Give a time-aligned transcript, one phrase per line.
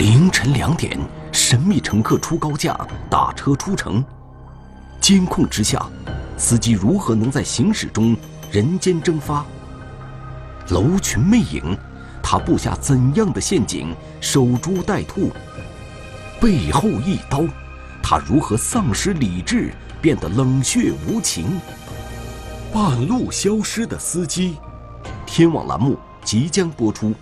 [0.00, 0.98] 凌晨两点，
[1.30, 2.74] 神秘乘客出高价，
[3.10, 4.02] 打车出城。
[4.98, 5.86] 监控之下，
[6.38, 8.16] 司机如何能在行驶中
[8.50, 9.44] 人间蒸发？
[10.70, 11.76] 楼群魅影，
[12.22, 15.30] 他布下怎样的陷阱，守株待兔？
[16.40, 17.42] 背后一刀，
[18.02, 21.60] 他如何丧失理智，变得冷血无情？
[22.72, 24.56] 半路消失的司机，
[25.26, 27.14] 天网栏目即将播出。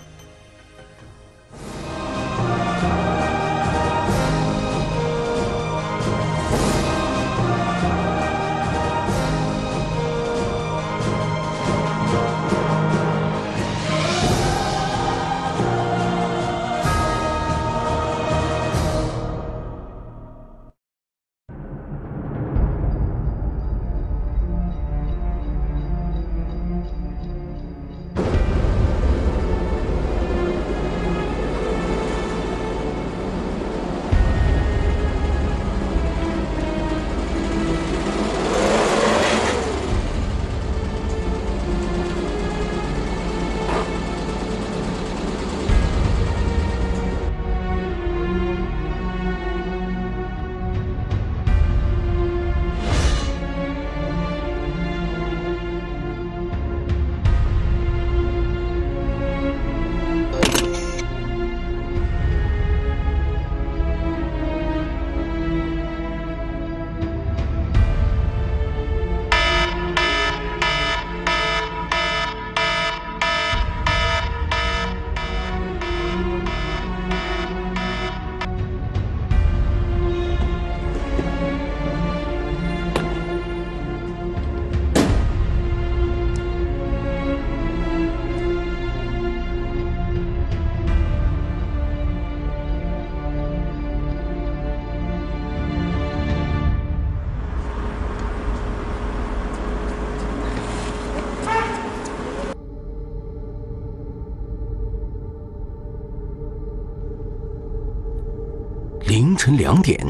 [109.38, 110.04] 晨两点，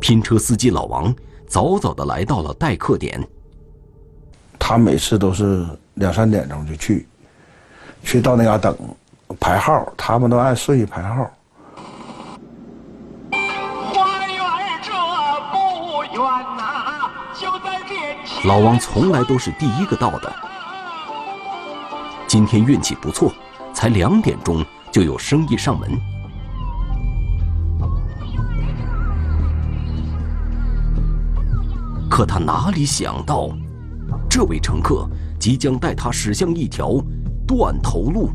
[0.00, 1.12] 拼车司机老王
[1.48, 3.20] 早早的来到了待客点。
[4.56, 7.08] 他每次都是两三点钟就去，
[8.04, 8.76] 去到那嘎等
[9.40, 11.28] 排号，他们都按顺序排号。
[18.44, 20.32] 老王从来都是第一个到的，
[22.28, 23.32] 今天运气不错，
[23.74, 25.90] 才两点钟就有生意上门。
[32.18, 33.48] 可他哪里想到，
[34.28, 35.08] 这位乘客
[35.38, 37.00] 即将带他驶向一条
[37.46, 38.30] 断头路。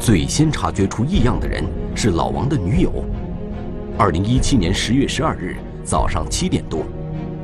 [0.00, 1.62] 最先察觉出异样的人
[1.94, 2.90] 是老王的女友。
[3.98, 6.82] 二零一七年十月十二日早上七点多，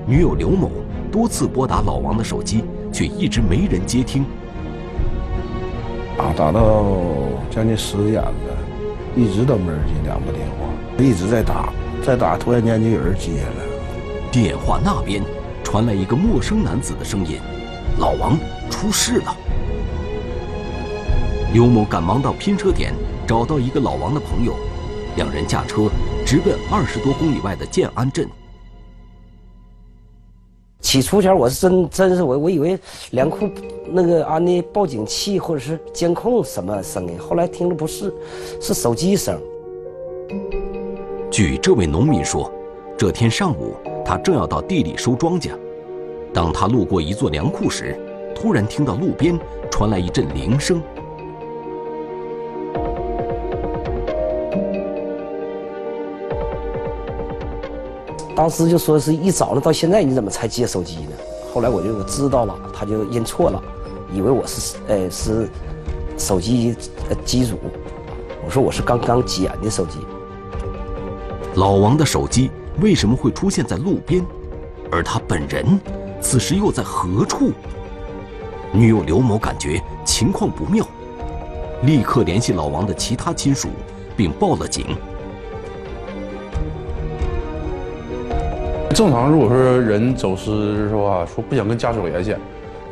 [0.06, 0.70] 女友刘某
[1.12, 4.24] 多次拨打老王的手机，却一直没人接听。
[6.16, 6.86] 啊，打到
[7.50, 8.32] 将近十点了，
[9.14, 11.70] 一直都没人接两个电话，一直在打，
[12.02, 13.62] 在打，突然间就有人接了。
[14.32, 15.22] 电话那边
[15.62, 17.38] 传来一个陌生男子的声音
[18.00, 18.38] ：“老王
[18.70, 19.36] 出事了。”
[21.56, 22.92] 刘某赶忙到拼车点，
[23.26, 24.52] 找到一个老王的朋友，
[25.16, 25.88] 两人驾车
[26.22, 28.28] 直奔二十多公里外的建安镇。
[30.82, 32.78] 起初前我是真真是我我以为
[33.12, 33.48] 粮库
[33.86, 38.12] 那个安的报警器或者是监控什么声音，后来听着不是，
[38.60, 39.40] 是手机声。
[41.30, 42.52] 据这位农民说，
[42.98, 43.74] 这天上午
[44.04, 45.52] 他正要到地里收庄稼，
[46.34, 47.98] 当他路过一座粮库时，
[48.34, 50.82] 突然听到路边传来一阵铃声。
[58.36, 61.12] 当时就说是一早上到现在你怎么才接手机呢？
[61.54, 63.62] 后来我就知道了，他就认错了，
[64.12, 65.48] 以为我是呃是
[66.18, 66.76] 手机
[67.24, 67.58] 机主。
[68.44, 69.98] 我说我是刚刚捡的手机。
[71.54, 72.50] 老王的手机
[72.82, 74.22] 为什么会出现在路边？
[74.92, 75.80] 而他本人
[76.20, 77.52] 此时又在何处？
[78.70, 80.86] 女友刘某感觉情况不妙，
[81.84, 83.70] 立刻联系老王的其他亲属，
[84.14, 84.94] 并报了警。
[88.96, 92.34] 正常，如果说人走失的话，说不想跟家属联系，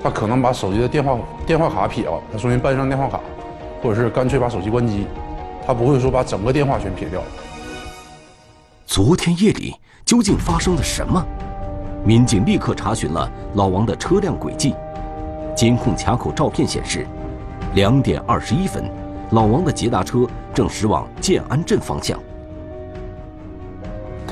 [0.02, 3.18] 他可能把手机的电话电话卡撇了，他重新办一张电话卡，
[3.82, 5.06] 或者是干脆把手机关机，
[5.66, 7.22] 他不会说把整个电话全撇掉。
[8.84, 9.74] 昨天夜里
[10.04, 11.24] 究竟发生了什么？
[12.04, 14.74] 民警立刻查询了老王的车辆轨迹，
[15.56, 17.06] 监控卡口照片显示，
[17.72, 18.84] 两点二十一分，
[19.30, 22.20] 老王的捷达车正驶往建安镇方向。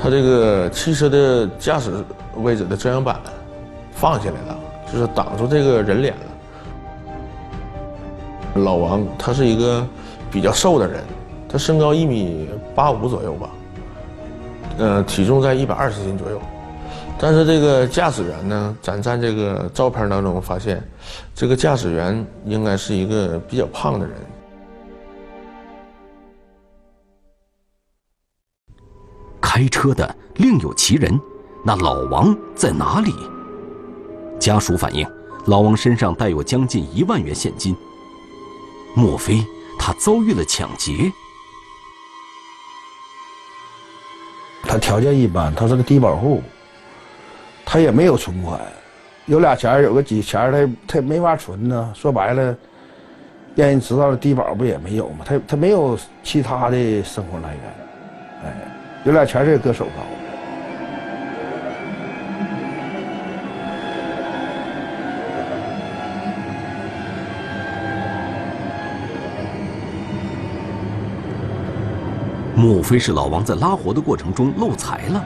[0.03, 1.89] 他这个汽车的驾驶
[2.35, 3.21] 位置的遮阳板
[3.93, 4.59] 放下来了，
[4.91, 6.21] 就是挡住这个人脸了。
[8.61, 9.87] 老王他是一个
[10.29, 11.01] 比较瘦的人，
[11.47, 13.49] 他身高一米八五左右吧，
[14.77, 16.41] 呃，体重在一百二十斤左右。
[17.17, 20.83] 但是这个驾驶员呢，咱在这个照片当中发现，
[21.33, 24.17] 这个驾驶员应该是一个比较胖的人。
[29.55, 31.21] 开车的另有其人，
[31.63, 33.13] 那老王在哪里？
[34.39, 35.07] 家属反映，
[35.45, 37.77] 老王身上带有将近一万元现金，
[38.95, 39.45] 莫非
[39.77, 41.11] 他遭遇了抢劫？
[44.63, 46.41] 他条件一般，他是个低保户。
[47.63, 48.59] 他也没有存款，
[49.27, 50.51] 有俩钱有个几钱
[50.87, 51.93] 他他没法存呢。
[51.95, 52.57] 说白了，
[53.53, 55.23] 让人知道了低保不也没有吗？
[55.23, 57.75] 他他没有其他的生活来源，
[58.45, 58.72] 哎，
[59.05, 60.05] 有俩全是割手上。
[72.55, 75.23] 莫非是老王在拉活的过程中漏财了？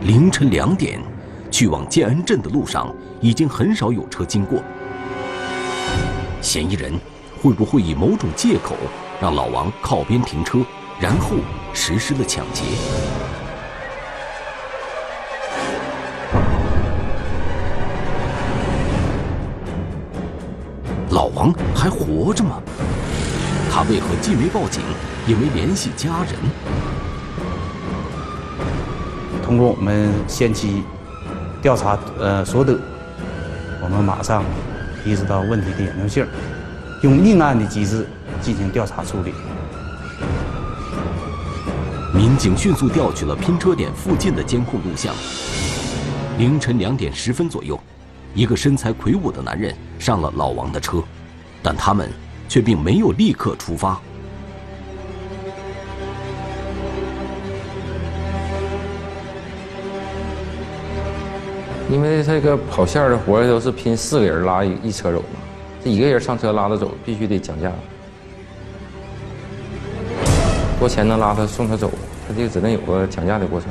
[0.00, 0.98] 凌晨两点，
[1.58, 4.62] 去往建安镇的路上已经很少有车经过。
[6.40, 6.92] 嫌疑人
[7.42, 8.76] 会不会以某种借口
[9.20, 10.60] 让老王靠边停车，
[11.00, 11.30] 然后
[11.74, 12.62] 实施了抢劫？
[21.10, 22.62] 老王还活着吗？
[23.68, 24.80] 他为何既没报警，
[25.26, 26.34] 也没联系家人？
[29.42, 30.84] 通过我们先期
[31.60, 32.78] 调查呃所得，
[33.82, 34.44] 我们马上
[35.04, 36.26] 意识到问题的严重性，
[37.02, 38.06] 用命案的机制
[38.40, 39.32] 进行调查处理。
[42.14, 45.14] 民警迅速调取了拼车点附近的监控录像。
[46.38, 47.78] 凌晨两点十分左右，
[48.34, 51.02] 一个身材魁梧的男人上了老王的车，
[51.62, 52.08] 但他们
[52.48, 54.00] 却并没有立刻出发。
[61.90, 65.40] 因为这个跑线的活都是拼四个人拉一一车走嘛，
[65.82, 67.72] 这一个人上车拉着走，必须得讲价，
[70.78, 71.90] 多钱能拉他送他走，
[72.26, 73.70] 他就只能有个讲价的过程。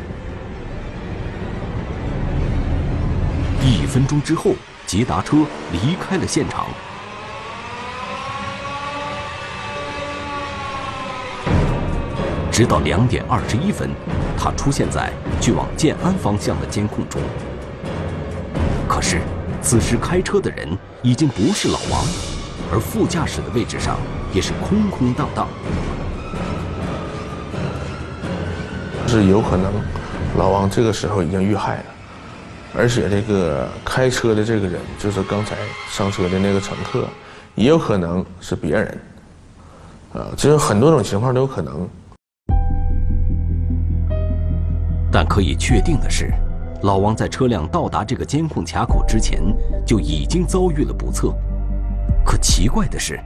[3.63, 4.53] 一分钟之后，
[4.87, 5.37] 捷达车
[5.71, 6.65] 离开了现场，
[12.51, 13.91] 直到两点二十一分，
[14.35, 17.21] 他出现在去往建安方向的监控中。
[18.97, 19.21] 可是，
[19.61, 20.67] 此时开车的人
[21.03, 22.03] 已经不是老王，
[22.73, 23.99] 而副驾驶的位置上
[24.33, 25.47] 也是空空荡荡。
[29.07, 29.71] 是有可能，
[30.35, 31.83] 老王这个时候已经遇害了，
[32.75, 35.55] 而且这个开车的这个人就是刚才
[35.91, 37.07] 上车的那个乘客，
[37.53, 38.99] 也有可能是别人。
[40.13, 41.87] 啊，就是很多种情况都有可能。
[45.11, 46.33] 但可以确定的是。
[46.83, 49.41] 老王在车辆到达这个监控卡口之前，
[49.85, 51.33] 就已经遭遇了不测。
[52.23, 53.19] 可奇怪的是，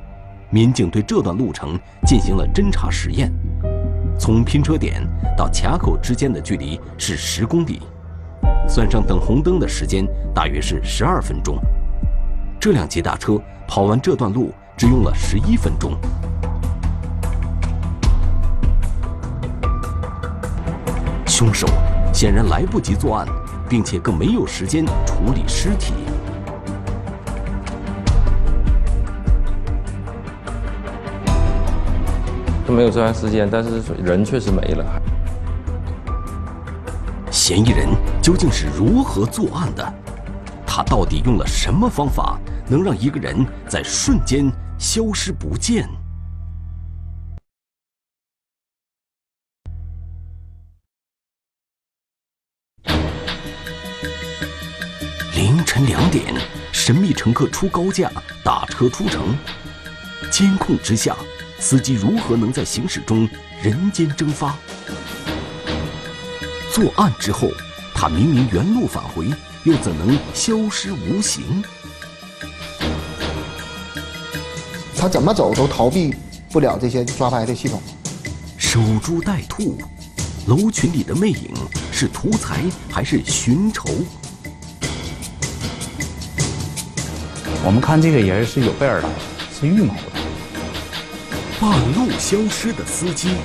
[0.49, 3.31] 民警对这段路程进行了侦查实验。
[4.17, 5.01] 从拼车点
[5.35, 7.81] 到卡口之间的距离是十公里，
[8.67, 11.59] 算上等红灯的时间，大约是十二分钟。
[12.59, 15.97] 这辆捷达车跑完这段路只用了十一分钟。
[21.25, 21.67] 凶手
[22.13, 23.27] 显然来不及作案。
[23.71, 25.93] 并且更没有时间处理尸体。
[32.67, 35.01] 他没有作案时间，但是人确实没了。
[37.31, 37.87] 嫌疑人
[38.21, 39.93] 究竟是如何作案的？
[40.67, 42.37] 他到底用了什么方法，
[42.67, 45.87] 能让一个人在瞬间消失不见？
[56.91, 58.11] 神神秘乘客出高价，
[58.43, 59.33] 打车出城。
[60.29, 61.15] 监控之下，
[61.57, 63.25] 司机如何能在行驶中
[63.61, 64.57] 人间蒸发？
[66.73, 67.47] 作案之后，
[67.95, 69.29] 他明明原路返回，
[69.63, 71.63] 又怎能消失无形？
[74.97, 76.13] 他怎么走都逃避
[76.51, 77.81] 不了这些抓拍的系统。
[78.57, 79.77] 守株待兔，
[80.45, 81.53] 楼群里的魅影
[81.89, 83.87] 是图财还是寻仇？
[87.63, 89.09] 我们看这个人是有备而来，
[89.53, 90.01] 是预谋的。
[91.59, 93.35] 半路消失的司机，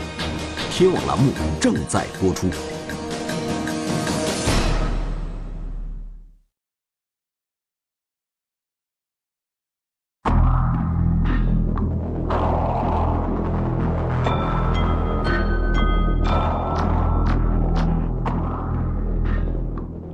[0.70, 2.49] 天网栏目正在播出。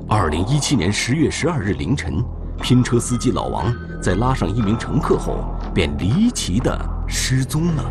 [0.08, 2.22] 二零一七年十月十二日凌晨，
[2.62, 6.78] 拼车司机老王在拉上一名乘客后，便离奇的
[7.08, 7.84] 失踪了。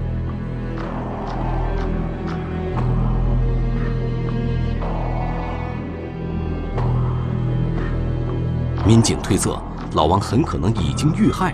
[8.87, 9.61] 民警推测，
[9.93, 11.53] 老王很可能已经遇害。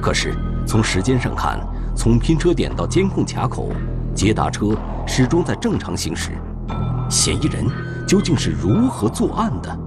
[0.00, 0.34] 可是
[0.66, 1.60] 从时间上看，
[1.94, 3.68] 从拼车点到监控卡口，
[4.14, 4.74] 捷达车
[5.06, 6.32] 始终在正常行驶。
[7.10, 7.66] 嫌疑人
[8.08, 9.78] 究竟是如何作案的？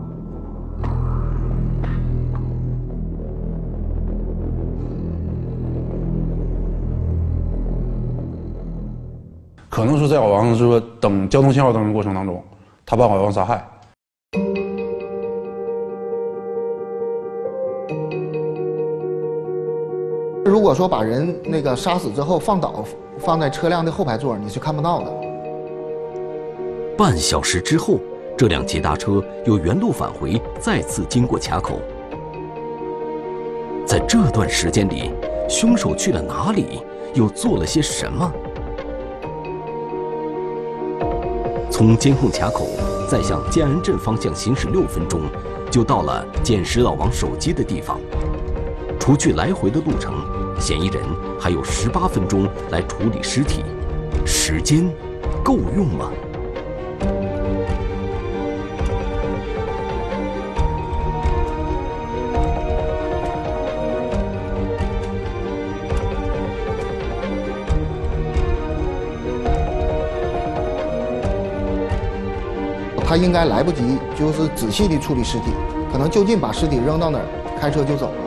[9.78, 12.44] 可能是在老王说等交通信号灯的过程当中，
[12.84, 13.64] 他把老王杀害。
[20.44, 22.84] 如果说把人那个杀死之后放倒，
[23.20, 25.14] 放在车辆的后排座，你是看不到的。
[26.98, 28.00] 半小时之后，
[28.36, 31.78] 这辆捷达车又原路返回，再次经过卡口。
[33.86, 35.12] 在这段时间里，
[35.48, 36.82] 凶手去了哪里？
[37.14, 38.34] 又做了些什么？
[41.78, 42.68] 从监控卡口
[43.08, 45.22] 再向建安镇方向行驶六分钟，
[45.70, 48.00] 就到了捡石老王手机的地方。
[49.00, 50.16] 除去来回的路程，
[50.60, 51.04] 嫌疑人
[51.40, 53.64] 还有十八分钟来处理尸体，
[54.26, 54.92] 时间
[55.44, 56.10] 够用吗？
[73.18, 75.52] 应该来不及，就是仔细的处理尸体，
[75.92, 77.26] 可能就近把尸体扔到哪儿，
[77.60, 78.24] 开车就走了。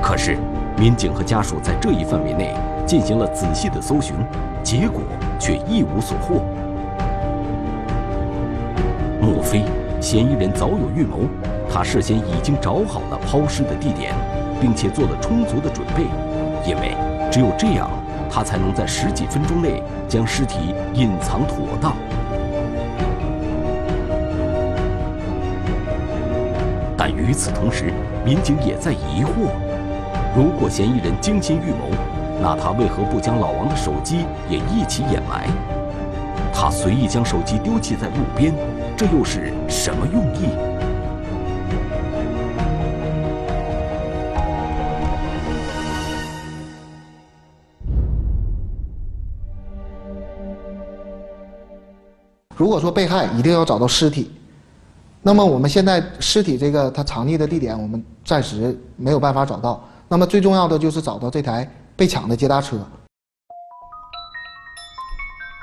[0.00, 0.38] 可是，
[0.78, 2.54] 民警和家属在这一范围内
[2.86, 4.14] 进行了仔细的搜寻，
[4.62, 5.02] 结果
[5.38, 6.42] 却一无所获。
[9.20, 9.64] 莫非
[10.00, 11.18] 嫌疑人早有预谋？
[11.70, 14.14] 他事先已经找好了抛尸的地点，
[14.60, 16.04] 并且做了充足的准备，
[16.66, 16.96] 因为
[17.30, 17.90] 只有这样，
[18.30, 21.94] 他才能在十几分钟内将尸体隐藏妥当。
[26.96, 27.92] 但与此同时，
[28.24, 29.50] 民警也在疑惑：
[30.36, 31.90] 如果嫌疑人精心预谋，
[32.42, 35.46] 那他为何不将老王的手机也一起掩埋？
[36.52, 38.52] 他随意将手机丢弃在路边，
[38.96, 40.48] 这又是什么用意？
[52.68, 54.30] 如果说被害一定要找到尸体，
[55.22, 59.82] 那么我们现在尸体这个它藏匿的地点，我们暂时没有办法找到。
[60.06, 62.76] 那么最重要的就是找到这台被抢的捷达车。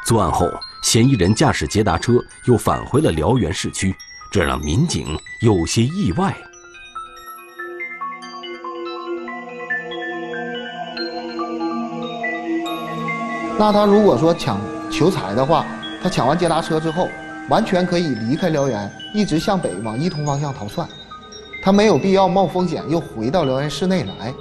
[0.08, 0.50] 作案后，
[0.82, 2.14] 嫌疑人驾驶捷达车
[2.48, 3.96] 又返回了辽源市区，
[4.32, 5.06] 这让民警
[5.44, 6.36] 有些意外。
[13.60, 14.60] 那他如果说抢
[14.92, 15.64] 求财的话，
[16.06, 17.08] 他抢完捷达车之后，
[17.50, 20.88] 完全可以离开辽源，一直向北往伊通方向逃窜，
[21.64, 24.32] 他没有必要冒风险又回到辽源市内来。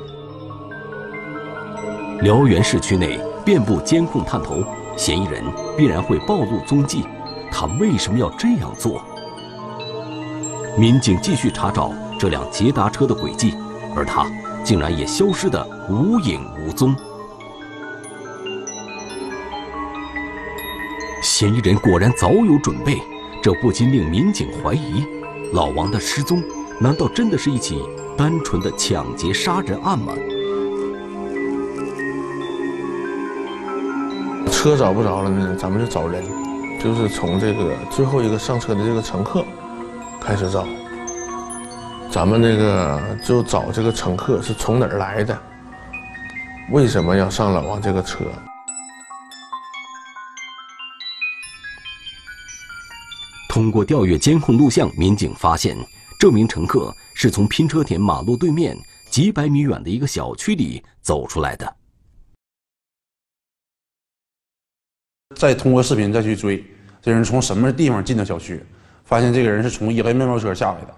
[2.20, 4.62] 辽源市区内遍布监控探头，
[4.94, 5.42] 嫌疑人
[5.74, 7.02] 必然会暴露踪迹，
[7.50, 9.02] 他为什么要这样做？
[10.76, 11.90] 民警继续查找
[12.20, 13.54] 这辆捷达车的轨迹，
[13.96, 14.30] 而他
[14.62, 16.94] 竟然也消失得无影无踪。
[21.44, 23.02] 嫌疑人果然早有准备，
[23.42, 25.04] 这不禁令民警怀疑：
[25.52, 26.42] 老王的失踪，
[26.80, 27.84] 难道真的是一起
[28.16, 30.14] 单纯的抢劫杀人案吗？
[34.50, 36.24] 车找不着了呢，咱们就找人，
[36.82, 39.44] 就是从这个最后一个上车的这个乘客
[40.18, 40.66] 开始找。
[42.10, 45.38] 咱们那个就找这个乘客是从哪儿来的，
[46.70, 48.24] 为什么要上老王这个车？
[53.54, 55.76] 通过调阅监控录像，民警发现
[56.18, 58.76] 这名乘客是从拼车点马路对面
[59.08, 61.76] 几百米远的一个小区里走出来的。
[65.36, 66.64] 再通过视频再去追，
[67.00, 68.60] 这人从什么地方进的小区？
[69.04, 70.92] 发现这个人是从一辆面包车下来的。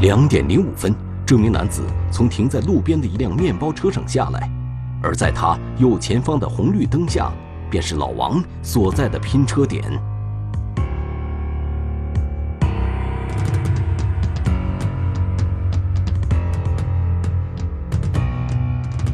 [0.00, 0.92] 两点零五分，
[1.24, 4.50] 这名男子从停在路边的一辆面包车上下来，
[5.04, 7.32] 而在他右前方的红绿灯下，
[7.70, 9.84] 便是老王所在的拼车点。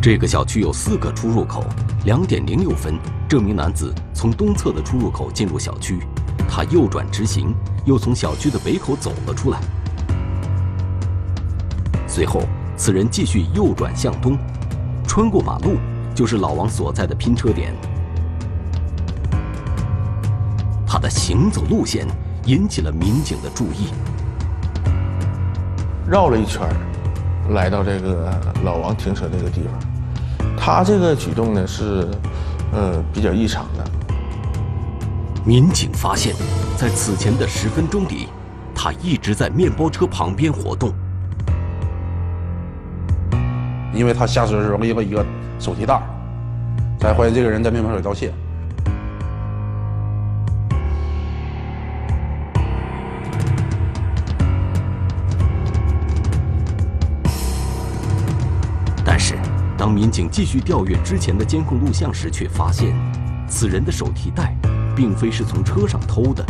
[0.01, 1.65] 这个小区有四个出入口。
[2.05, 6.01] 两点零六分，这名男子从东侧的出入口进入小区，
[6.47, 7.55] 他右转直行，
[7.87, 9.59] 又从小区的北口走了出来。
[12.07, 12.43] 随后，
[12.77, 14.37] 此人继续右转向东，
[15.09, 15.79] 穿过马路，
[16.15, 17.75] 就是老王所在的拼车点。
[21.05, 22.07] 的行走路线
[22.47, 23.91] 引起了民警的注意。
[26.09, 26.63] 绕了一圈
[27.51, 28.33] 来到这个
[28.65, 30.57] 老王停车这个地方。
[30.57, 32.09] 他这个举动呢是，
[32.73, 33.85] 呃，比较异常的。
[35.45, 36.35] 民警发现，
[36.75, 38.29] 在此前的十分钟里，
[38.75, 40.91] 他一直在面包车旁边活动。
[43.93, 45.23] 因为他下车的时候拎了一个
[45.59, 46.01] 手提袋，
[46.99, 48.15] 才怀疑这个人在面包车里盗
[59.85, 62.97] 当民警继续调阅之前的监控录像时，却发现，
[63.47, 64.57] 此人的手提袋，
[64.97, 66.43] 并非是从车上偷的。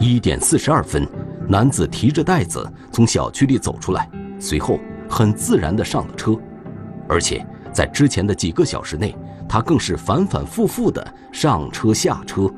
[0.00, 1.08] 一点四十二分，
[1.48, 6.36] 男子提着袋子从小区里走出来，随后很自然地上了车，
[7.08, 9.14] 而且在之前的几个小时内。
[9.48, 12.50] 他更是反反复复的上车下车。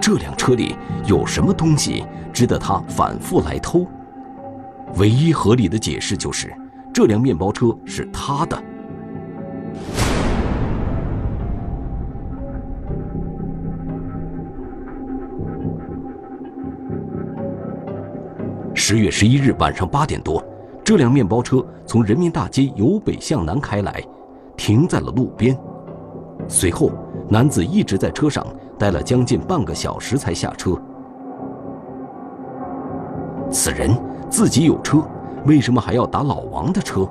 [0.00, 3.86] 这辆车里有什么东西值得他反复来偷？
[4.96, 6.52] 唯一合理的解释就是，
[6.92, 8.62] 这辆面包车是他的。
[18.92, 20.44] 十月十一日晚上八点多，
[20.84, 24.04] 这辆面包车从人民大街由北向南开来，
[24.54, 25.58] 停在了路边。
[26.46, 26.90] 随后，
[27.26, 28.46] 男子一直在车上
[28.78, 30.78] 待了将近半个小时才下车。
[33.50, 35.02] 此人自己有车，
[35.46, 37.08] 为什么还要打老王的车？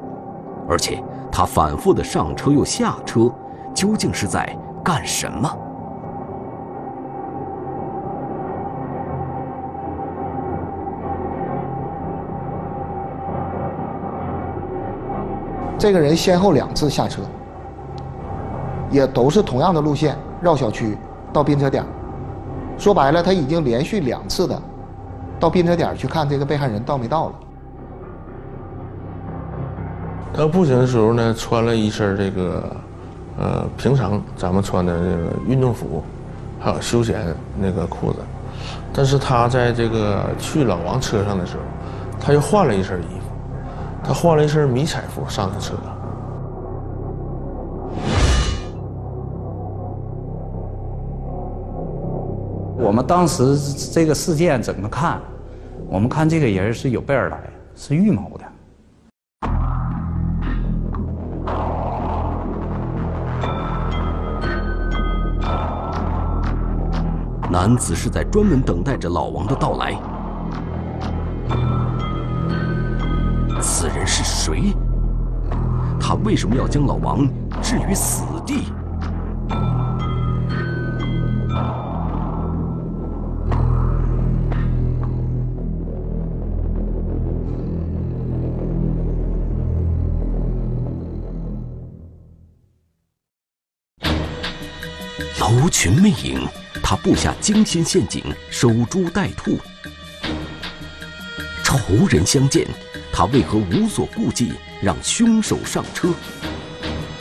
[0.69, 3.27] 而且他反复的上车又下车，
[3.73, 5.51] 究竟是在干什么？
[15.81, 17.23] 这个人先后两次下车，
[18.91, 20.95] 也都是同样的路线绕小区
[21.33, 21.83] 到拼车点。
[22.77, 24.61] 说白了，他已经连续两次的
[25.39, 27.33] 到拼车点去看这个被害人到没到了。
[30.31, 32.63] 他步行的时候呢，穿了一身这个
[33.39, 36.03] 呃平常咱们穿的这个运动服，
[36.59, 37.25] 还有休闲
[37.57, 38.19] 那个裤子。
[38.93, 41.63] 但是他在这个去老王车上的时候，
[42.19, 43.30] 他又换了一身衣服。
[44.03, 45.73] 他换了一身迷彩服上的车。
[52.77, 53.57] 我们当时
[53.93, 55.21] 这个事件怎么看？
[55.87, 57.37] 我们看这个人是有备而来，
[57.75, 58.45] 是预谋的。
[67.49, 69.99] 男子是在专门等待着老王的到来。
[74.43, 74.73] 谁？
[75.99, 77.27] 他为什么要将老王
[77.61, 78.63] 置于死地？
[95.39, 96.47] 楼群魅影，
[96.81, 99.55] 他布下精心陷阱，守株待兔。
[101.63, 101.77] 仇
[102.09, 102.65] 人相见，
[103.13, 106.09] 他为何无所顾忌，让凶手上车？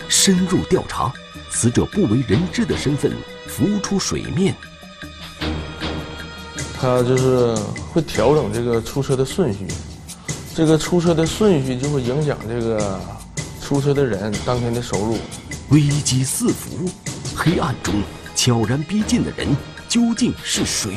[0.08, 1.12] 深入调查，
[1.50, 3.12] 死者不为人知的身份
[3.46, 4.54] 浮出水面。
[6.80, 7.54] 他就是
[7.92, 9.66] 会调整这个出车的顺序，
[10.54, 13.00] 这个出车的顺序就会影响这个
[13.60, 15.18] 出车的人当天的收入。
[15.68, 16.90] 危机四伏，
[17.36, 18.02] 黑暗中
[18.34, 19.46] 悄然逼近的人
[19.88, 20.96] 究竟是谁？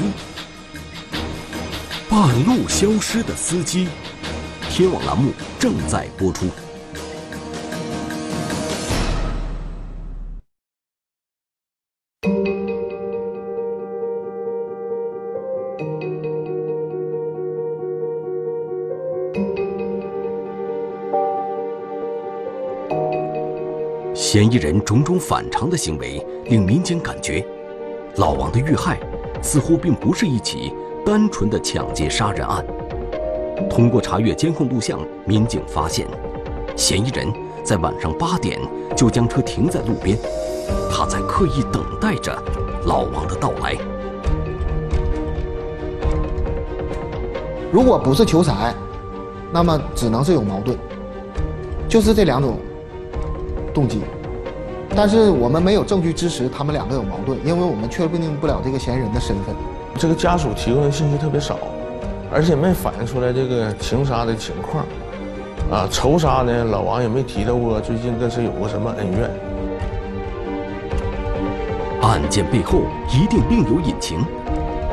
[2.10, 3.88] 半路消失的司机，
[4.76, 6.48] 天网栏目正在播出。
[24.16, 27.46] 嫌疑人种种反常的行为，令民警感觉，
[28.16, 29.00] 老王的遇害
[29.40, 30.74] 似乎并不是一起
[31.06, 32.66] 单纯的抢劫杀人案。
[33.70, 36.08] 通过查阅监控录像，民警发现，
[36.76, 37.32] 嫌疑人
[37.64, 38.60] 在晚上八点
[38.96, 40.18] 就将车停在路边，
[40.92, 42.38] 他在刻意等待着
[42.86, 43.76] 老王的到来。
[47.72, 48.74] 如果不是求财，
[49.52, 50.78] 那么只能是有矛盾，
[51.90, 52.58] 就是这两种
[53.74, 54.02] 动机。
[54.96, 59.56] 但是我们没有证据支持他们两个有矛盾，因为我们确定不了这个嫌疑人的身份。
[59.98, 61.58] 这个家属提供的信息特别少，
[62.34, 64.86] 而且没反映出来这个情杀的情况。
[65.72, 69.30] 啊，仇杀呢，老王也没提到过最近跟谁有过什么恩怨。
[72.02, 74.26] 案件背后一定另有隐情。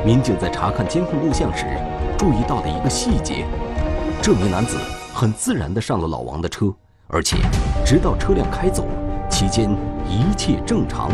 [0.05, 1.67] 民警在查看监控录像时，
[2.17, 3.45] 注意到的一个细节：
[4.23, 4.79] 这名男子
[5.13, 6.73] 很自然地上了老王的车，
[7.09, 7.37] 而且
[7.85, 8.87] 直到车辆开走。
[9.29, 9.71] 期间
[10.09, 11.11] 一切正常。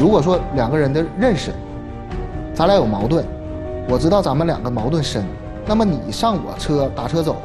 [0.00, 1.52] 如果说两个人的认识，
[2.54, 3.22] 咱俩有矛盾，
[3.86, 5.22] 我知道咱们两个矛盾深，
[5.66, 7.36] 那么你上我车打车走，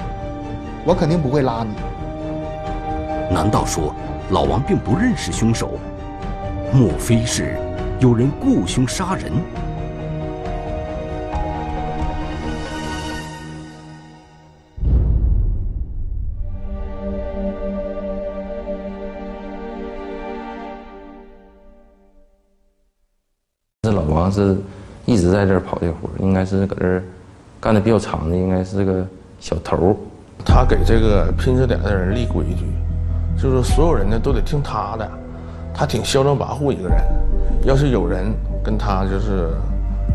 [0.86, 1.76] 我肯定不会拉你。
[3.30, 3.94] 难道说
[4.30, 5.72] 老王并不认识凶手？
[6.72, 7.58] 莫非是
[8.00, 9.34] 有人雇凶杀人？
[23.96, 24.58] 老王是
[25.06, 27.04] 一直在这儿跑这活应该是搁这儿
[27.60, 29.06] 干的比较长的，应该是个
[29.40, 29.98] 小头
[30.46, 32.66] 他给这个拼车点的人立规矩，
[33.42, 35.10] 就是所有人呢都得听他的。
[35.74, 36.98] 他挺嚣张跋扈一个人，
[37.66, 38.32] 要是有人
[38.64, 39.50] 跟他就是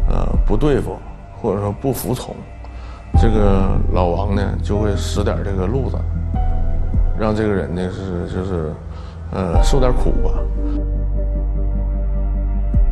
[0.08, 0.96] 呃不对付，
[1.40, 2.34] 或者说不服从，
[3.20, 5.98] 这个老王呢就会使点这个路子，
[7.18, 8.72] 让这个人呢是就是
[9.32, 10.30] 呃受点苦吧。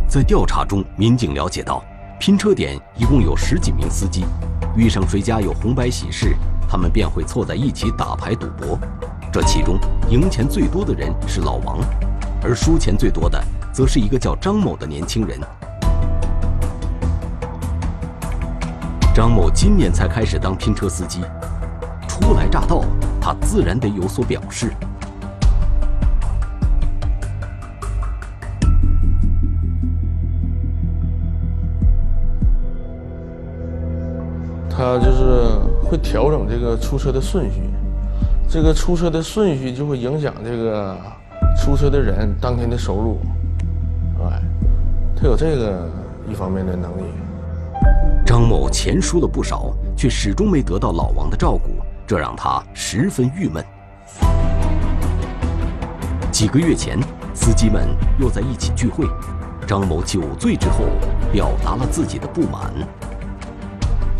[0.08, 1.84] 在调查中，民警了解到，
[2.18, 4.24] 拼车点一共有十几名司机，
[4.74, 6.34] 遇上谁家有红白喜事，
[6.66, 8.78] 他们便会凑在一起打牌赌博。
[9.30, 11.78] 这其中赢钱最多的人是老王，
[12.42, 13.38] 而输钱最多的
[13.70, 15.38] 则是一个叫张某的年轻人。
[19.14, 21.20] 张某今年才开始当拼车司机，
[22.08, 22.82] 初来乍到，
[23.20, 24.72] 他自然得有所表示。
[34.78, 37.62] 他就是会调整这个出车的顺序，
[38.48, 40.96] 这个出车的顺序就会影响这个
[41.56, 43.18] 出车的人当天的收入。
[44.22, 44.40] 哎，
[45.16, 45.90] 他有这个
[46.30, 47.02] 一方面的能力。
[48.24, 51.70] 张某钱输了不少，却始终没得到老王的照顾，
[52.06, 53.64] 这让他十分郁闷。
[56.30, 57.00] 几个月前，
[57.34, 57.88] 司机们
[58.20, 59.08] 又在一起聚会，
[59.66, 60.84] 张某酒醉之后
[61.32, 62.72] 表达了自己的不满。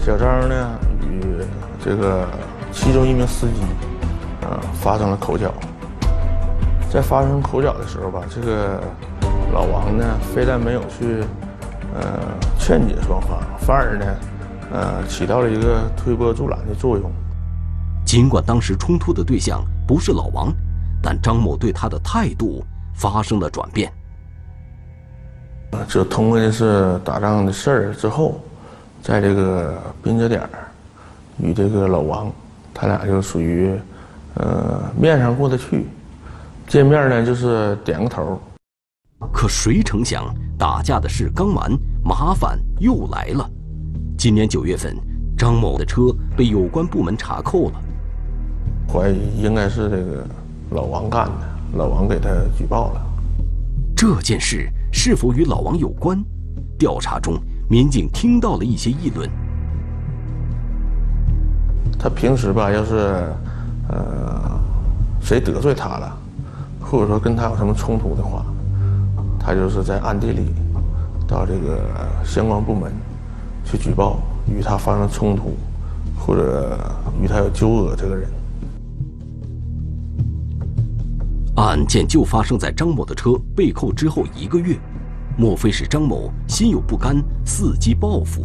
[0.09, 1.23] 小张呢，与
[1.85, 2.27] 这个
[2.73, 3.61] 其中一名司机，
[4.41, 5.53] 啊，发生了口角。
[6.91, 8.83] 在发生口角的时候吧，这个
[9.53, 11.23] 老王呢，非但没有去，
[11.95, 12.21] 呃，
[12.59, 14.07] 劝解双方，反而呢，
[14.73, 17.13] 呃，起到了一个推波助澜的作用。
[18.07, 20.51] 尽管当时冲突的对象不是老王，
[21.03, 23.93] 但张某对他的态度发生了转变。
[25.87, 28.41] 就通过这次打仗的事儿之后。
[29.09, 30.51] 在这个宾车点儿，
[31.39, 32.31] 与这个老王，
[32.75, 33.75] 他俩就属于，
[34.35, 35.87] 呃，面上过得去，
[36.67, 38.39] 见面呢就是点个头。
[39.33, 40.27] 可谁成想，
[40.59, 41.73] 打架的事刚完，
[42.05, 43.51] 麻烦又来了。
[44.19, 44.95] 今年九月份，
[45.39, 47.81] 张某的车被有关部门查扣了，
[48.93, 50.27] 怀疑应该是这个
[50.73, 51.79] 老王干的。
[51.79, 53.01] 老王给他举报了。
[53.97, 56.23] 这件事是否与老王有关？
[56.79, 59.29] 调查中，民警听到了一些议论。
[61.99, 62.97] 他平时吧，要是
[63.89, 64.59] 呃
[65.21, 66.17] 谁得罪他了，
[66.81, 68.47] 或者说跟他有什么冲突的话，
[69.39, 70.47] 他就是在暗地里
[71.27, 71.81] 到这个
[72.25, 72.91] 相关部门
[73.65, 75.57] 去举报与他发生冲突
[76.19, 76.79] 或者
[77.21, 78.31] 与他有纠葛这个人。
[81.57, 84.79] 案件就发生在张某的车被扣之后一个月，
[85.39, 88.43] 莫非是张某心有不甘，伺机报复？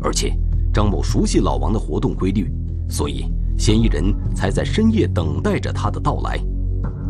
[0.00, 0.34] 而且
[0.72, 2.50] 张某熟悉老王的活动规律。
[2.88, 3.26] 所以，
[3.58, 6.40] 嫌疑人才在深夜等待着他的到来。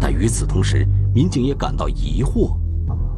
[0.00, 2.57] 但与此同时，民警也感到疑惑：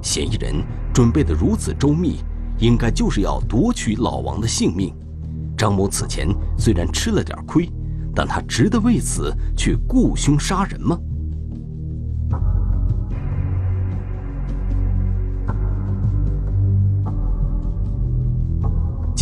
[0.02, 2.16] 嫌疑人准备的如此周密，
[2.58, 4.94] 应该就是要夺取老王的性命。
[5.56, 6.28] 张某此前
[6.58, 7.70] 虽然吃了点亏，
[8.14, 10.98] 但他值得为此去雇凶杀人吗？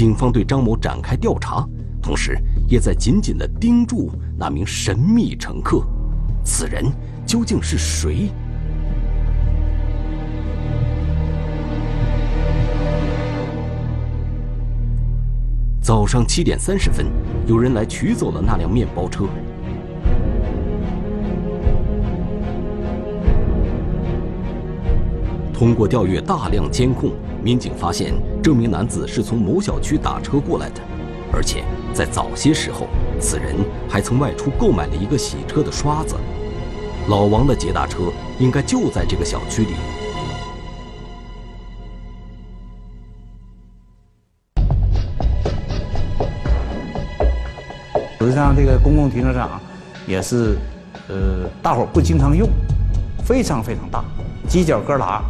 [0.05, 1.67] 警方对张某展开调查。
[2.03, 2.39] 同时，
[2.69, 5.83] 也在紧紧地盯住那名神秘乘客，
[6.45, 6.85] 此人
[7.25, 8.29] 究竟是谁？
[15.81, 17.07] 早上七点三十分，
[17.47, 19.25] 有人来取走了那辆面包车。
[25.55, 27.13] 通过调阅大量监控，
[27.45, 30.81] 民警发现这名男子是从某小区打车过来的，
[31.31, 31.63] 而且。
[31.93, 32.89] 在早些时候，
[33.21, 33.55] 此人
[33.89, 36.17] 还曾外出购买了一个洗车的刷子。
[37.07, 39.75] 老王的捷达车应该就在这个小区里。
[48.19, 49.61] 实际上，这个公共停车场
[50.05, 50.59] 也是，
[51.07, 52.49] 呃，大伙不经常用，
[53.25, 54.03] 非常非常大，
[54.49, 55.23] 犄角旮旯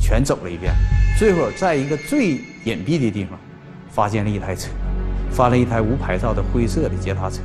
[0.00, 0.72] 全走了一遍。
[1.18, 2.32] 最后，在一个最
[2.64, 3.38] 隐蔽的地方，
[3.88, 4.70] 发现了一台车。
[5.28, 7.42] 发了一台无牌照的灰色的捷达车，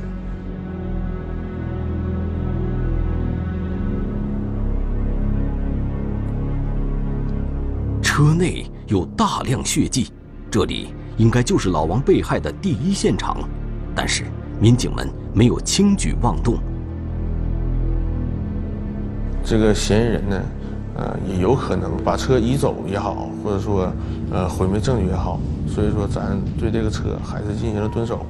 [8.00, 10.10] 车内有大量血迹，
[10.50, 13.46] 这里应该就是老王被害的第一现场，
[13.94, 14.24] 但是
[14.58, 16.58] 民警们没有轻举妄动。
[19.44, 20.42] 这个嫌疑人呢，
[21.02, 23.92] 呃，也有可能把车移走也好，或者说，
[24.30, 25.40] 呃，毁灭证据也好。
[25.66, 28.24] 所以说，咱对这个车还是进行了蹲守。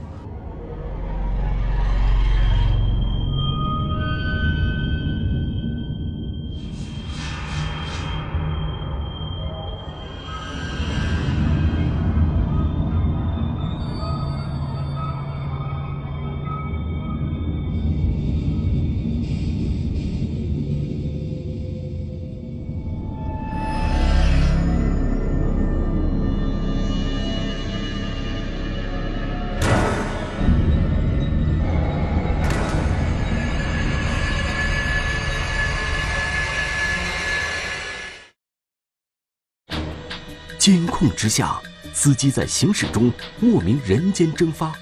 [41.14, 41.60] 之下，
[41.94, 44.72] 司机在行驶中莫名人间蒸发，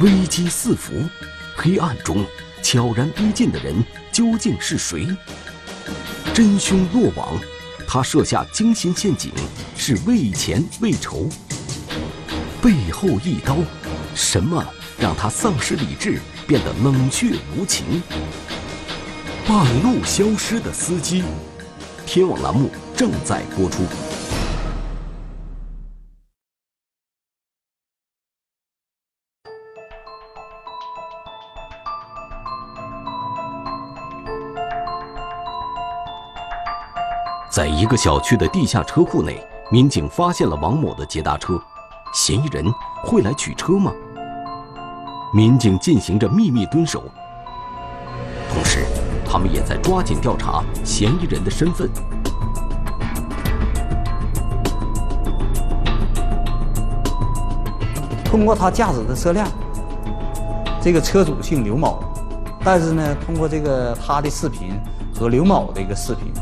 [0.00, 0.92] 危机四伏，
[1.56, 2.24] 黑暗中
[2.62, 5.06] 悄然逼近的人究竟是谁？
[6.34, 7.38] 真凶落网，
[7.86, 9.32] 他设下精心陷阱，
[9.76, 11.28] 是为钱为仇？
[12.62, 13.56] 背后一刀，
[14.14, 14.64] 什么
[14.98, 18.02] 让他丧失理智，变得冷血无情？
[19.46, 21.24] 半路消失的司机，
[22.04, 23.84] 天网栏目正在播出。
[37.58, 41.60] 在一个小区的地下车库内，民警发现了王某的捷达车，
[42.14, 42.64] 嫌疑人
[43.02, 43.92] 会来取车吗？
[45.34, 47.02] 民警进行着秘密蹲守，
[48.48, 48.86] 同时，
[49.28, 51.90] 他们也在抓紧调查嫌疑人的身份。
[58.24, 59.48] 通过他驾驶的车辆，
[60.80, 61.98] 这个车主姓刘某，
[62.62, 64.80] 但是呢，通过这个他的视频
[65.12, 66.32] 和刘某的一个视频。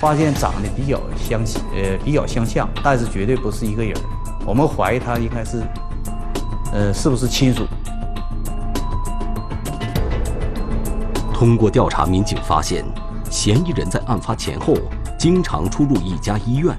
[0.00, 1.42] 发现长得比较相
[1.74, 3.92] 呃比较相像，但是绝对不是一个人。
[4.46, 5.60] 我们怀疑他应该是，
[6.72, 7.66] 呃，是不是亲属？
[11.34, 12.84] 通过调查，民警发现，
[13.28, 14.74] 嫌疑人在案发前后
[15.18, 16.76] 经常出入一家医院。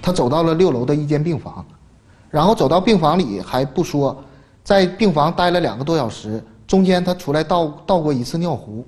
[0.00, 1.64] 他走到了六楼的一间病房，
[2.30, 4.16] 然后走到病房里还不说，
[4.64, 8.86] 在病房待了两个多小时，中间他出来倒倒过一次尿壶。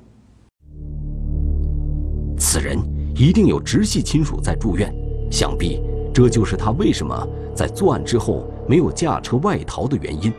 [2.58, 2.76] 此人
[3.14, 4.92] 一定有直系亲属在住院，
[5.30, 5.80] 想必
[6.12, 7.16] 这就是他为什么
[7.54, 10.32] 在作案之后没有驾车外逃的原因。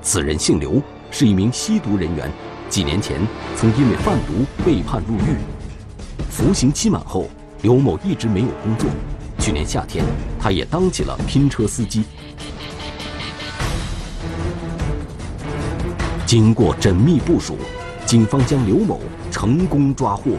[0.00, 2.30] 此人姓刘，是一名吸毒人员，
[2.70, 3.20] 几年前
[3.56, 5.36] 曾因为贩毒被判入狱。
[6.30, 7.28] 服刑期满后，
[7.62, 8.88] 刘某一直没有工作。
[9.40, 10.04] 去年夏天，
[10.38, 12.04] 他也当起了拼车司机。
[16.24, 17.56] 经过缜密部署，
[18.06, 19.00] 警方将刘某
[19.32, 20.36] 成功抓获。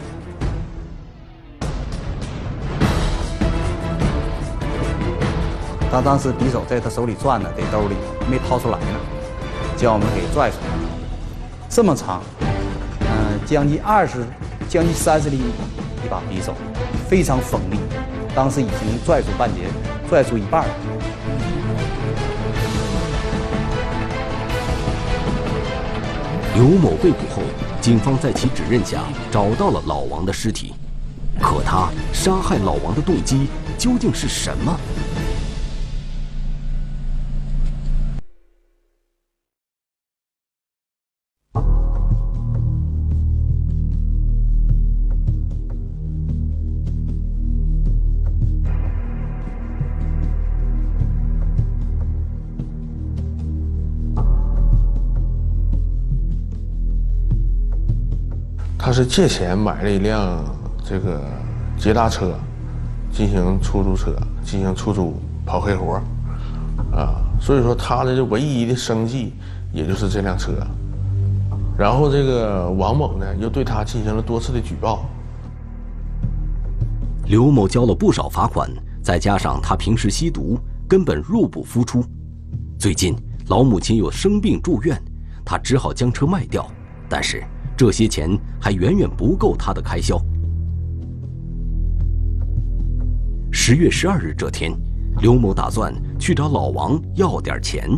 [5.90, 7.96] 他当时匕首在他手里攥着，在兜里
[8.30, 8.86] 没掏出来呢，
[9.76, 10.82] 将我们给拽出来了。
[11.68, 12.22] 这么长，
[13.00, 14.24] 嗯，将近二十、
[14.68, 15.52] 将近三十厘米
[16.04, 16.54] 一把匕首，
[17.08, 17.78] 非常锋利。
[18.36, 19.62] 当时已经拽出半截，
[20.08, 20.74] 拽出一半了。
[26.54, 27.42] 刘某被捕后，
[27.80, 29.00] 警方在其指认下
[29.32, 30.72] 找到了老王的尸体。
[31.40, 33.48] 可他杀害老王的动机
[33.78, 34.78] 究竟是什么？
[58.82, 60.42] 他是借钱买了一辆
[60.82, 61.22] 这个
[61.78, 62.34] 捷达车，
[63.12, 66.00] 进行出租车，进行出租跑黑活
[66.90, 69.34] 啊，所以说他的这唯一的生计
[69.70, 70.52] 也就是这辆车。
[71.76, 75.04] 然后这个王某呢，又对他进行了多次的举报。
[77.26, 78.68] 刘某交了不少罚款，
[79.02, 82.02] 再加上他平时吸毒，根本入不敷出。
[82.78, 83.14] 最近
[83.48, 85.00] 老母亲又生病住院，
[85.44, 86.66] 他只好将车卖掉，
[87.10, 87.44] 但是。
[87.80, 90.20] 这些钱还远远不够他的开销。
[93.50, 94.70] 十月十二日这天，
[95.22, 97.88] 刘某打算去找老王要点钱。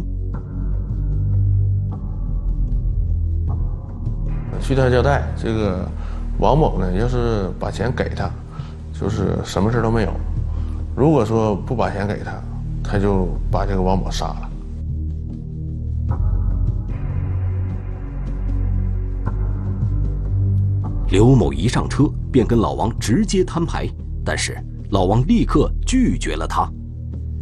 [4.60, 5.84] 据他交代，这个
[6.38, 8.30] 王某呢，要是把钱给他，
[8.92, 10.10] 就是什么事都没有；
[10.94, 12.40] 如果说不把钱给他，
[12.84, 14.51] 他就把这个王某杀了。
[21.12, 23.86] 刘某一上车便跟老王直接摊牌，
[24.24, 24.56] 但是
[24.92, 26.66] 老王立刻拒绝了他。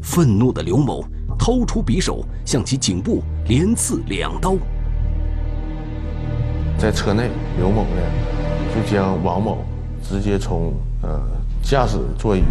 [0.02, 1.04] 愤怒的刘某
[1.38, 4.56] 掏出匕首向其颈部连刺两刀。
[6.76, 8.02] 在车内，刘某呢
[8.74, 9.58] 就将王某
[10.02, 11.22] 直接从呃
[11.62, 12.42] 驾驶座椅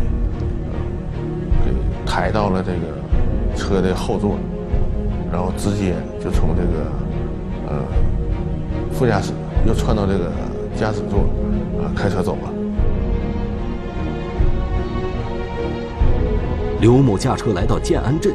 [1.65, 1.71] 给
[2.05, 4.37] 抬到了这个车的后座，
[5.29, 6.91] 然后直接就从这个
[7.67, 7.83] 呃
[8.93, 9.33] 副驾驶
[9.67, 10.31] 又窜到这个。
[10.79, 11.19] 驾驶座，
[11.83, 12.53] 啊，开车走了。
[16.79, 18.33] 刘某驾车来到建安镇，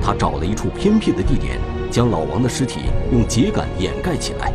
[0.00, 1.58] 他找了一处偏僻的地点，
[1.90, 4.50] 将老王的尸体用秸秆掩盖起来，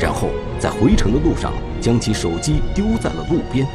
[0.00, 3.66] 然后在回程的路上将其手机丢在了路边。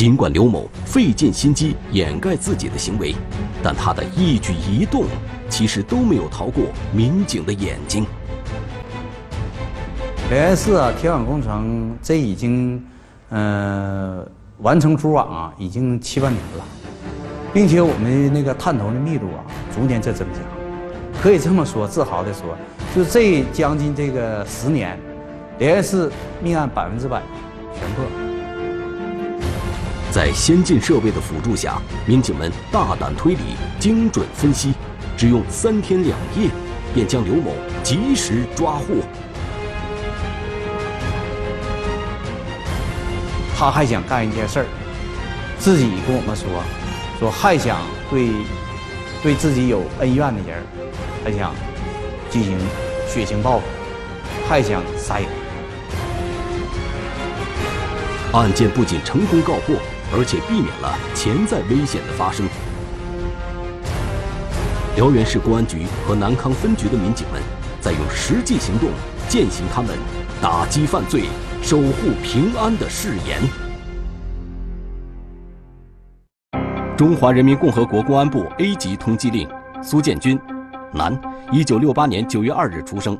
[0.00, 3.14] 尽管刘某费尽心机掩盖自己的行为，
[3.62, 5.04] 但他的一举一动
[5.50, 8.06] 其实都没有逃过民警的眼睛。
[10.30, 12.82] 辽源市啊，铁网工程这已经，
[13.28, 14.26] 呃，
[14.60, 16.64] 完成组网啊，已经七八年了，
[17.52, 20.38] 并且我们那个探头的密度啊，逐年在增加。
[21.20, 22.56] 可以这么说，自豪的说，
[22.96, 24.98] 就这将近这个十年，
[25.58, 26.10] 辽源市
[26.42, 27.20] 命案百分之百
[27.78, 28.29] 全破。
[30.20, 34.74] 在先进设备的辅助下，民警们大胆推理、精准分析，
[35.16, 36.50] 只用三天两夜，
[36.92, 38.96] 便将刘某及时抓获。
[43.56, 44.66] 他还想干一件事儿，
[45.58, 46.46] 自己跟我们说，
[47.18, 47.78] 说还想
[48.10, 48.28] 对
[49.22, 50.62] 对自己有恩怨的人，
[51.24, 51.54] 还想
[52.28, 52.58] 进行
[53.08, 53.64] 血腥报复，
[54.46, 55.26] 还想杀人。
[58.34, 59.74] 案件不仅成功告破。
[60.12, 62.46] 而且避免了潜在危险的发生。
[64.96, 67.40] 辽源市公安局和南康分局的民警们，
[67.80, 68.90] 在用实际行动
[69.28, 69.96] 践行他们
[70.42, 71.24] 打击犯罪、
[71.62, 73.40] 守护平安的誓言。
[76.96, 79.48] 中华人民共和国公安部 A 级通缉令：
[79.82, 80.38] 苏建军，
[80.92, 81.18] 男，
[81.50, 83.18] 一九六八年九月二日出生，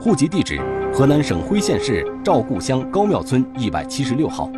[0.00, 0.58] 户籍地址
[0.94, 4.48] 河南省辉县市赵固乡高庙村一百七十六号，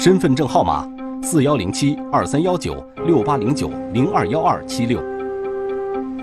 [0.00, 0.88] 身份证号码
[1.20, 5.02] 四幺零七二三幺九六八零九零二幺二七六。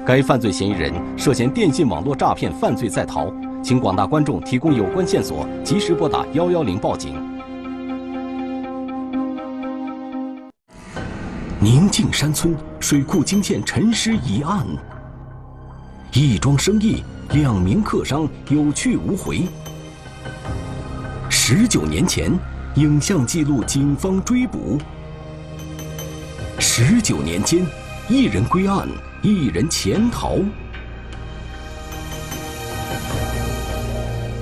[0.06, 3.30] 该犯罪嫌疑人涉嫌电信网络诈骗犯罪在逃，
[3.62, 7.16] 请广大观众提供有关线索，及时拨打幺幺零报警。
[11.60, 14.66] 宁静山村水库惊现沉尸一案，
[16.14, 19.42] 一桩生意，两名客商有去无回。
[21.30, 22.32] 十九年前，
[22.76, 24.78] 影像记录警方追捕。
[26.60, 27.66] 十九年间，
[28.10, 28.88] 一人归案。
[29.22, 30.38] 一人潜逃，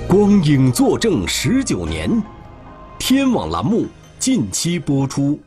[0.06, 2.22] 光影作证十九年，
[2.98, 3.86] 天网栏目
[4.18, 5.40] 近期播出。